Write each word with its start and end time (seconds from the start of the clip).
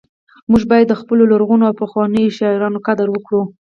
موږ 0.51 0.63
باید 0.71 0.87
د 0.89 0.93
خپلو 1.01 1.23
لرغونو 1.31 1.63
او 1.69 1.79
پخوانیو 1.81 2.35
شاعرانو 2.37 2.83
قدر 2.87 3.07
وکړو 3.11 3.41